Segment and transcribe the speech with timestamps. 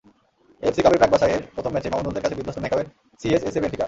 [0.63, 2.87] AFC কাপের প্রাক-বাছাইয়ের প্রথম ম্যাচেই মামুনুলদের কাছে বিধ্বস্ত ম্যাকাওয়ের
[3.19, 3.79] সিএসএসএ বেনফিকা।